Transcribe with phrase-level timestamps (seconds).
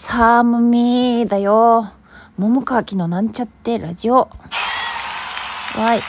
[0.00, 1.92] 寒みだよ。
[2.36, 4.30] 桃川きのなんちゃってラジオ。
[5.76, 6.00] わい。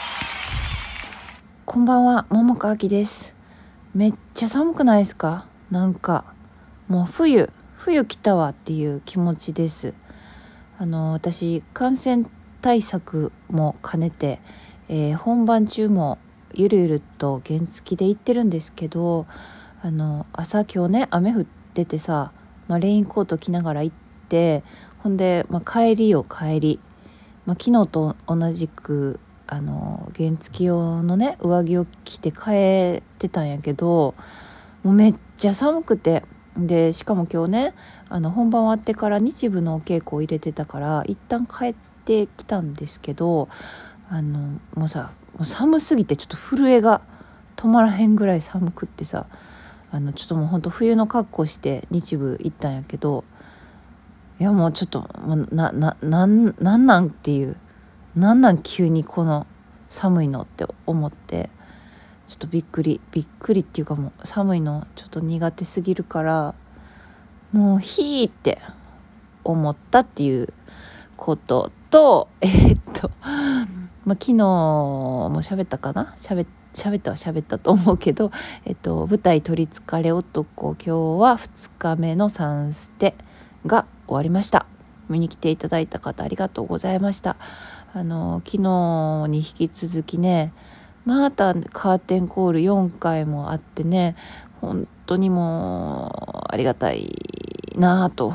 [1.66, 3.34] こんばんは、桃川きです。
[3.92, 5.44] めっちゃ寒くないですか？
[5.72, 6.24] なんか、
[6.86, 9.94] もう冬、冬来たわっていう気持ちです。
[10.78, 12.26] あの、私、感染
[12.62, 14.40] 対策も兼ねて、
[14.88, 16.18] えー、本番中も
[16.54, 19.26] ゆるゆると原付で行ってるんですけど、
[19.82, 21.44] あの、朝今日ね、雨降っ
[21.74, 22.30] ててさ、
[22.70, 23.96] まあ、レインコート着ながら行っ
[24.28, 24.62] て
[24.98, 26.80] ほんで、まあ、帰りよ帰り、
[27.44, 34.14] まあ、昨日と同じくあの原付用のね上着を着て帰ってたんやけど
[34.84, 36.22] もうめっちゃ寒くて。
[36.56, 37.74] でしかも今日ね
[38.08, 41.74] あの本番終わってから日舞のお稽古を入れてたから一旦帰っ
[42.04, 43.48] てきたんですけど
[44.10, 47.02] あのもうさもう寒すぎてちょっと震えが
[47.54, 49.28] 止まらへんぐらい寒くってさ
[49.92, 53.24] あのちょっともうほんと冬の格好して日舞行ったんやけど
[54.38, 55.08] いやもうちょっと
[55.52, 57.56] なななんなんなんっていう
[58.14, 59.46] なんなん急にこの
[59.88, 61.50] 寒いのって思って
[62.28, 66.54] ちょっとびっくりびっくりっていうかもう寒いのちょっと苦手すぎるから
[67.52, 68.58] もうひーって
[69.42, 70.52] 思ったっていう
[71.16, 73.10] こととえー、っと
[74.04, 76.14] まあ昨日も喋ったかな？
[76.16, 78.30] 喋って喋ったは喋ったと思うけど、
[78.64, 80.90] えっと、舞台「取りつかれ男」今日
[81.20, 83.14] は2日目の3ステ
[83.66, 84.66] が終わりました。
[85.08, 87.36] 見に来ていただいた方ありがとうございました。
[87.92, 90.52] あの昨日に引き続きね
[91.04, 94.14] またカーテンコール4回もあってね
[94.60, 97.10] 本当にもうありがたい
[97.74, 98.34] なぁと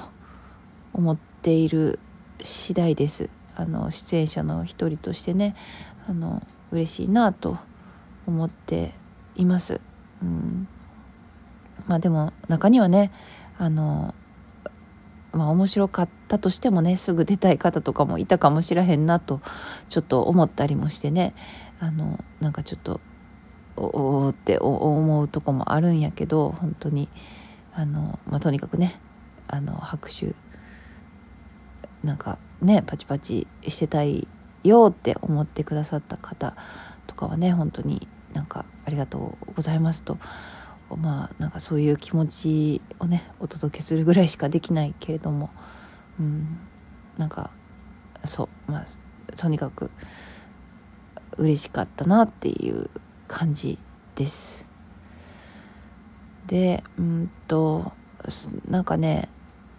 [0.91, 1.99] 思っている
[2.41, 3.29] 次第です。
[3.55, 5.55] あの出演者の一人としてね
[6.09, 7.57] あの嬉しいなぁと
[8.27, 8.93] 思って
[9.35, 9.81] います。
[10.21, 10.67] うん、
[11.87, 13.11] まあでも中にはね
[13.57, 14.13] あの
[15.33, 19.41] まあ面白かったとしてもねすぐ出たい方とかもいたかもしれへんなと
[19.89, 21.35] ちょっと思ったりもしてね
[21.79, 23.01] あのなんかちょっと
[23.77, 27.09] おおって思うとこもあるんやけど本当に
[27.73, 28.99] あの、まあ、とにかくね
[29.47, 30.33] あの拍手
[32.03, 34.27] なんかねパチパチしてたい
[34.63, 36.55] よって思ってくださった方
[37.07, 40.19] とかはね本当になんかありがとうございますと
[40.95, 45.49] まあなんかそういう気持ちをねお届けするぐらいしかできないけれども
[46.19, 46.59] うん
[47.17, 47.49] なんか
[48.25, 48.85] そうまあ
[49.37, 49.89] とにかく
[51.37, 52.89] 嬉しかったなっていう
[53.27, 53.79] 感じ
[54.15, 54.67] です。
[56.47, 57.91] でうんと
[58.69, 59.29] なんかね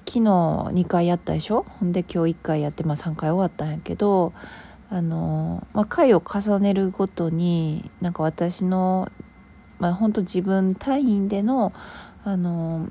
[0.06, 1.64] 昨日2回やったでしょ？
[1.80, 4.32] ほんで今日1回やって、まあ、3回終わったんやけど
[4.88, 9.10] あの、まあ、回を重ねるごとになんか私の、
[9.78, 11.72] まあ、本当自分単位での
[12.24, 12.88] あの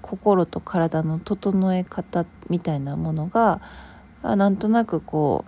[0.00, 3.60] 心と体の整え方みたいなものが
[4.22, 5.44] あなんとなくこ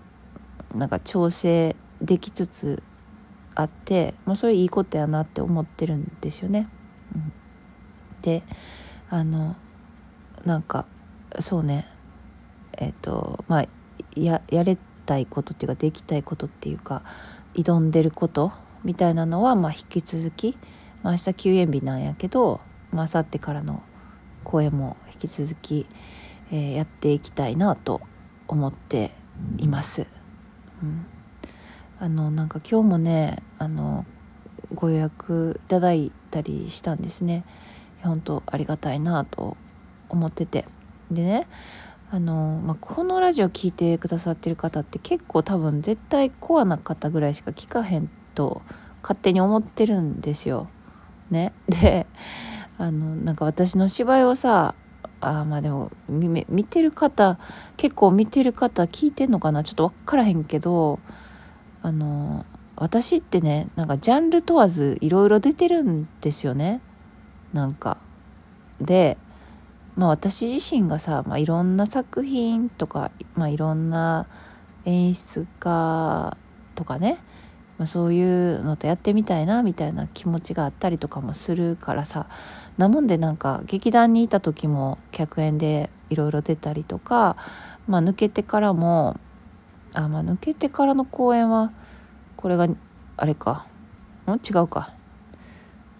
[0.74, 2.82] うなんか調整できつつ
[3.54, 6.68] あって、まあ、それいいことやなって思ってるんですよね。
[7.14, 7.32] うん、
[8.22, 8.42] で
[9.08, 9.54] あの
[10.44, 10.86] なんか
[11.38, 11.86] そうね
[12.76, 13.66] えっ、ー、とまあ
[14.16, 17.02] ややれたいことっていうかできたいことっていうか
[17.54, 18.52] 挑んでること
[18.84, 20.56] みたいなのはまあ引き続き、
[21.02, 22.60] まあ、明日休園日なんやけど、
[22.90, 23.82] まあ明後日からの
[24.42, 25.86] 公演も引き続き、
[26.50, 28.00] えー、やっていきたいなと
[28.46, 29.12] 思って
[29.58, 30.06] います。
[30.82, 31.06] うん、
[31.98, 34.04] あのなんか今日もねあの
[34.74, 37.44] ご予約いただいたりしたんですね。
[38.02, 39.56] 本当ありがたいなと
[40.10, 40.66] 思ってて
[41.10, 41.46] でね
[42.14, 48.62] あの、まあ、このラジオ聴いてくださってる方って結構多分絶対コアな方ぐらいしか聞かへんと
[49.02, 50.68] 勝手に思ってるんですよ。
[51.32, 51.52] ね。
[51.66, 52.06] で、
[52.78, 54.76] あの、なんか私の芝居をさ、
[55.20, 57.38] あまあでも見てる方
[57.78, 60.98] 結構見てる方聞いてんのかなちょっと分からへんけど
[61.80, 62.44] あの
[62.76, 66.82] 私ってねなんかジャンル問わずいろいろ出てるんですよね
[67.54, 67.96] なんか
[68.82, 69.16] で
[69.96, 74.26] まあ、私自身がさ、まあ、いろんな作品とか、まあ、いろんな
[74.84, 76.36] 演出家
[76.74, 77.18] とかね、
[77.78, 82.28] まあ、そういうのとやってみたいなみたいな気持ちがあったりとかもするからさ
[82.76, 87.36] なもんでなんか劇団にいた時も客演でいろいろ出たりとか、
[87.86, 89.18] まあ、抜けてからも
[89.92, 91.72] あまあ抜けてからの公演は
[92.36, 92.68] これが
[93.16, 93.66] あれか
[94.26, 94.32] ん？
[94.32, 94.92] 違うか。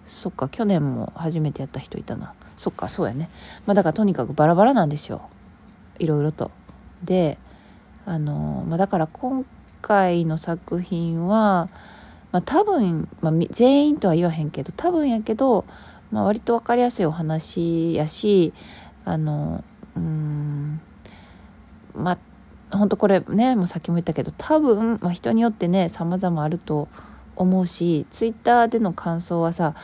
[0.05, 2.35] そっか去年も初めてやった人いたな。
[2.57, 3.29] そっかそうやね。
[3.67, 5.29] まあだからとにかくバラバラなんですよ。
[5.99, 6.51] いろいろと。
[7.03, 7.39] で
[8.07, 9.45] あの、まあ、だから今
[9.83, 11.69] 回の作品は、
[12.33, 15.65] まあ、多分、まあ、全員とは言わへんけど多分やけど、
[16.11, 18.53] まあ、割と分かりやすいお話やし
[19.05, 19.63] あの
[19.97, 20.81] うん
[21.95, 26.89] まあ本当これねもうさっきも言ったけど多分、まあ、人によってね様々あると
[27.37, 29.75] 思うしツイッターでの感想はさ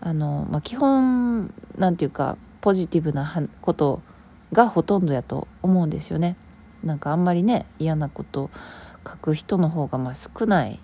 [0.00, 4.00] あの、まあ、基本なんていうかポジティブなこと
[4.52, 6.36] がほとんどやと思うんですよね。
[6.82, 8.50] なんかあんまりね嫌なこと
[9.06, 10.78] 書く人の方がまあ少ないっ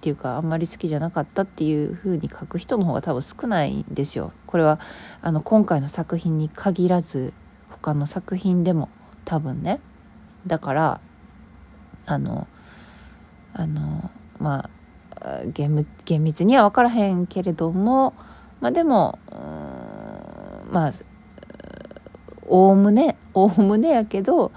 [0.00, 4.32] ていうかあんまり好きじゃなかったっていう風に書く人の方が多分少ないんですよ。
[4.46, 4.80] これは
[5.22, 7.32] あの今回の作品に限らず
[7.70, 8.88] 他の作品でも
[9.24, 9.80] 多分ね。
[10.46, 11.00] だから
[12.06, 12.46] あの
[13.52, 14.70] あのま
[15.20, 15.74] あ厳
[16.22, 18.14] 密には分からへんけれども
[18.60, 19.18] まあでも
[20.70, 20.92] まあ
[22.46, 24.52] おおむねおおむねやけど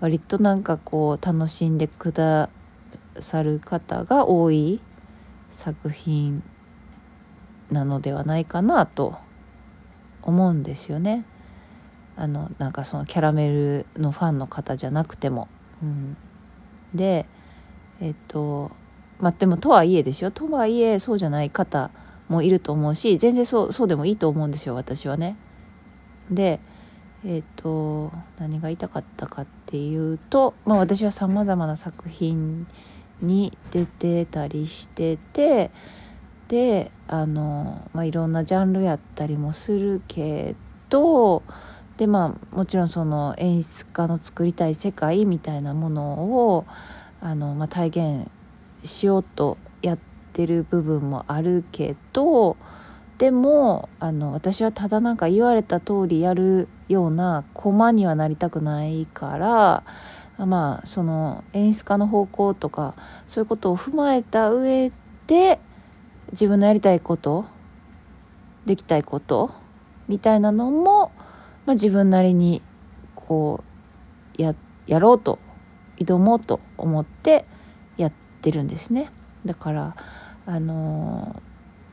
[0.00, 2.50] 割となんかこう楽しんでくだ
[3.20, 4.80] さる方が多い
[5.50, 6.42] 作品
[7.70, 9.16] なのではないかなと
[10.22, 11.24] 思うんですよね。
[12.16, 15.48] あのなんかそのキャラメルのファンの方じゃなくても。
[15.82, 16.16] うん、
[16.94, 17.26] で
[18.00, 18.72] えっと
[19.20, 21.90] まあでもとはいえですよとはいえそうじゃない方
[22.28, 25.36] もいると思うし全然そうそうでもいいと思うんですよ私はね。
[26.30, 26.60] で
[27.24, 32.66] えっ、と何が言いたかったかっていうと、まあ、私はさまざまな作品
[33.20, 35.72] に出てたりしてて
[36.46, 40.54] であの、まあ、いろんなジャンルやったりもするけ
[40.90, 41.42] ど
[41.96, 46.12] でまあもちろんその演出家の作りたい世界みたいなもの
[46.54, 46.66] を
[47.20, 48.30] あの、まあ、体現
[48.84, 49.58] しようと
[50.38, 52.56] てる部分もあるけど
[53.18, 62.94] でもあの私はただなんか言われた通りやるような駒にはなりたくないからまあその演出家の方向とか
[63.26, 64.92] そういうことを踏まえた上
[65.26, 65.58] で
[66.30, 67.44] 自分のやりたいこと
[68.64, 69.50] できたいこと
[70.06, 71.10] みたいなのも、
[71.66, 72.62] まあ、自分なりに
[73.16, 73.64] こ
[74.38, 74.54] うや
[74.86, 75.40] やろうと
[75.96, 77.44] 挑もうと思って
[77.96, 79.10] やってるんですね。
[79.44, 79.96] だから
[80.48, 81.42] あの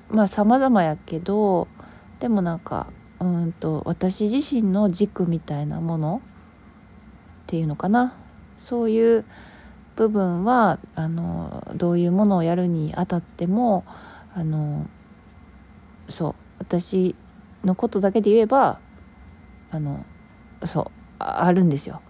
[0.09, 1.67] まあ様々やけど
[2.21, 2.87] でもなんか
[3.19, 6.21] うんと私自身の軸みたいなもの
[7.43, 8.15] っていうのかな。
[8.57, 9.25] そういう
[9.97, 13.83] 部分はあのどういうものをやるにあたっても
[14.33, 14.87] あの
[16.07, 17.13] そう私
[17.65, 18.79] のことだけで言えば
[19.69, 20.05] あの
[20.63, 22.01] そうあるんですよ。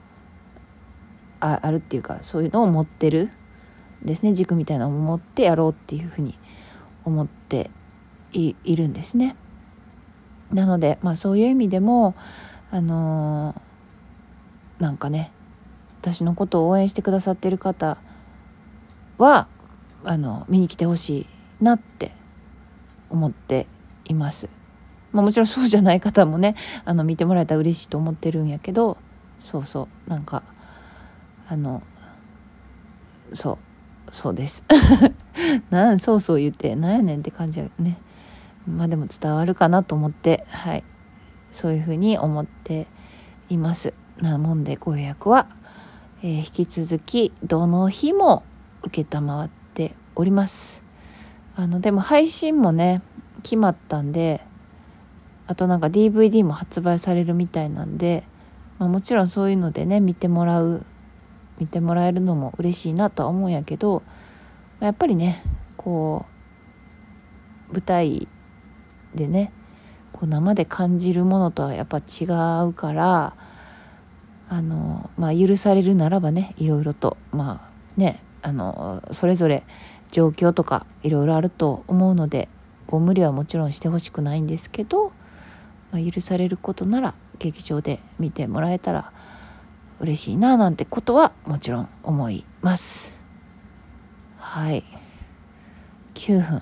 [1.40, 3.32] ああるっていうかそういうのを持ってる
[4.06, 6.38] ですね軸みたいなのを持ってやろうっていうふうに
[7.04, 7.70] 思って
[8.34, 9.36] いるんですね。
[10.52, 12.16] なので、まあ、そういう意味でも
[12.72, 15.32] あのー、なんかね
[16.02, 17.98] 私のことを応援してくださってる方
[19.18, 19.48] は
[20.04, 21.28] あの見に来てほし
[21.60, 22.12] いなって
[23.10, 23.68] 思って
[24.06, 24.50] います。
[25.12, 28.98] まあ、もちろんそうじゃない方もねあの見てもらえたら嬉しいと思ってるんやけど
[29.40, 30.44] そうそうなんか
[31.48, 31.82] あの
[33.34, 33.58] そう
[34.12, 34.64] そうです。
[35.70, 37.98] なんそうそう言ってなんやねんって感じやね。
[38.68, 40.84] まあでも伝わるかなと思ってはい。
[41.52, 42.88] そういうふうに思って
[43.50, 43.94] います。
[44.22, 45.48] なもんでご予約は、
[46.22, 48.44] えー、引き続きどの日も
[48.94, 49.04] 承
[49.44, 50.84] っております。
[51.56, 53.02] あのでも配信もね
[53.44, 54.42] 決まったんで
[55.48, 58.24] あとなんか DVD も発売されるみたいなんで、
[58.80, 60.86] まあ、もちろんそういうのでね見てもらう
[61.60, 64.04] 見てもらえるのも嬉しいなとは思うんやけど
[64.80, 65.44] やっぱりね
[65.78, 66.26] こ
[67.70, 68.28] う舞台
[69.14, 69.52] でね
[70.12, 72.26] こう生で感じるものとはやっぱ違
[72.68, 73.36] うから
[74.48, 79.64] あのまあ許されるならばねいろいろとまあねあのそれぞれ
[80.12, 82.48] 状況とかいろいろあると思うので
[82.88, 85.12] ご無理はもちろんしてほしくないんですけど、
[85.92, 89.12] まあ、許されることなら劇場で見てもらえたら
[90.00, 93.20] 嬉しいななんてことはもちろん思います。
[94.38, 94.84] はい。
[96.14, 96.62] 9分。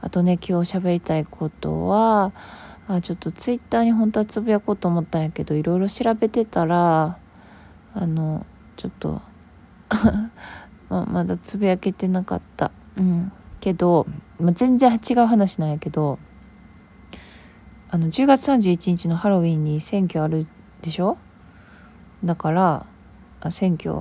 [0.00, 2.32] あとね今日喋りたいことは
[2.86, 7.18] あちょっとツイッターに本当はつぶやこうと思ったんやけどいろいろ調べてたら
[7.94, 8.46] あの
[8.76, 9.20] ちょっと
[10.88, 12.70] ままだつぶやけてなかった。
[12.96, 13.32] うん。
[13.60, 14.06] けど、
[14.38, 16.18] ま全然違う話なんやけど
[17.90, 20.46] あの10月31日のハロウィンに選挙ある
[20.80, 21.18] でしょ？
[22.24, 22.86] だから
[23.50, 23.94] 選挙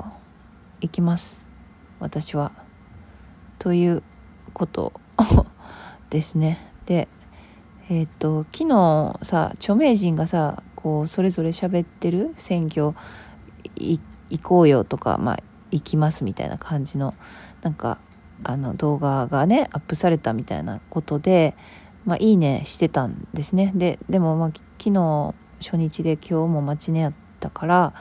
[0.81, 1.39] 行きます。
[1.99, 2.51] 私は。
[3.59, 4.03] という
[4.53, 4.93] こと
[6.09, 6.71] ですね。
[6.85, 7.07] で
[7.89, 12.93] えっ、と昨日さ著名人がさこうそれぞれ喋ってる選挙
[13.75, 13.99] 行
[14.41, 15.39] こうよとかまあ
[15.71, 17.13] 行きますみたいな感じの
[17.61, 17.99] なんか
[18.43, 21.55] あの動画がねアップされたみたいなことで
[22.05, 23.71] まあいいねしてたんですね。
[23.75, 27.93] ででもまあ昨日初日で今日も待ちねやったから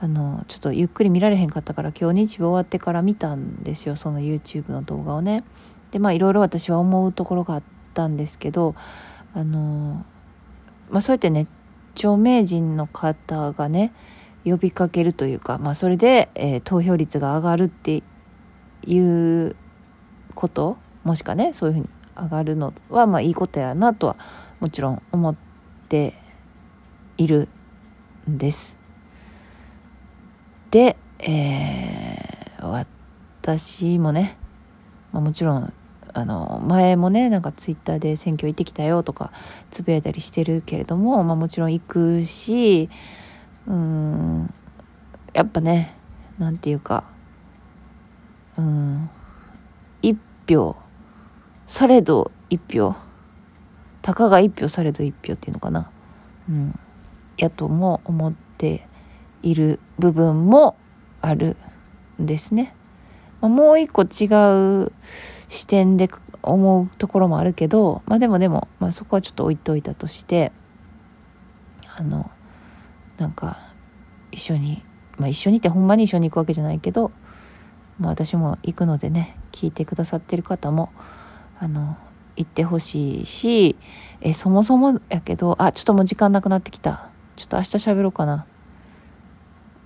[0.00, 5.44] あのちょっとゆっくり見られへんかったから今日日曜終わってから見たんですよその YouTube の動画をね。
[5.90, 7.62] でまあいろいろ私は思うところがあっ
[7.94, 8.74] たんですけど
[9.34, 10.04] あの
[10.88, 11.46] まあそうやってね
[11.94, 13.92] 著名人の方がね
[14.44, 18.02] 呼びかけるというか、まあ、それで、えー、投票率が上がるって
[18.86, 19.56] いう
[20.34, 24.16] こともしかねそういうふうに上がるのはまあいいことやなとは
[24.60, 25.36] もちろん思っ
[25.88, 26.14] て
[27.18, 27.48] いる
[28.28, 28.76] です。
[30.70, 34.36] で、えー、私もね、
[35.12, 35.72] まあ、もちろん
[36.12, 39.32] あの前もねなんかツイッターで選挙行ってきたよとか
[39.70, 42.88] つぶやいたりしてるけれども、まあ、もちろん行くし
[43.66, 44.52] うん
[45.32, 45.94] やっぱね
[46.38, 47.04] なんていうか
[48.58, 49.10] うん
[50.02, 50.76] 一票
[51.66, 52.94] されど一票
[54.02, 55.90] たかが一票されど一票っていうのかな
[56.48, 56.78] うん
[57.40, 58.86] やとも思って
[59.42, 60.76] いる部分も
[61.20, 61.56] ある
[62.20, 62.74] んですね。
[63.40, 64.28] もう一個違
[64.84, 64.92] う
[65.48, 66.08] 視点で
[66.42, 70.52] 思うところもあるけど、まあでもでも、まあそこはちょっと置いといたとして、
[71.96, 72.30] あの、
[73.16, 73.58] なんか、
[74.30, 74.82] 一緒に、
[75.16, 77.10] まあ一緒にってほんまに一緒に行くわけじゃないけど、
[77.98, 80.92] まあ私も行くのでね、聞いてくださってる方も、
[81.58, 81.96] あの、
[82.36, 83.76] 行ってほしいし、
[84.20, 87.10] え、そもそもやけど、あ、ちょっともう時間なくなってきた。
[87.40, 88.44] ちょっと明日喋ろうかな。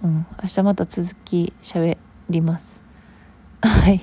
[0.02, 1.96] うん、明日また続き喋
[2.28, 2.82] ります。
[3.62, 4.02] はい。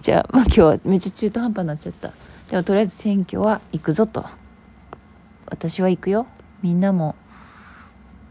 [0.00, 2.12] じゃあ、まあ今日はめっちゃ中途半端になっちゃった。
[2.48, 4.24] でもとりあえず選挙は行くぞと。
[5.44, 6.26] 私は行くよ。
[6.62, 7.16] みんなも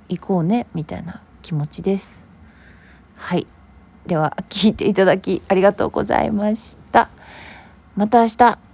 [0.09, 2.25] 行こうね、みたいな気持ちです。
[3.15, 3.45] はい。
[4.07, 7.07] では、聞いていただきありがとうございました。
[7.95, 8.72] また明日。